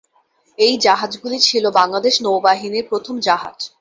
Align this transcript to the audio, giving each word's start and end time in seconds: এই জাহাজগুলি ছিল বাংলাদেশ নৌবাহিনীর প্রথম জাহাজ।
এই 0.57 0.73
জাহাজগুলি 0.77 1.37
ছিল 1.39 1.65
বাংলাদেশ 1.71 2.15
নৌবাহিনীর 2.21 2.85
প্রথম 2.89 3.15
জাহাজ। 3.19 3.57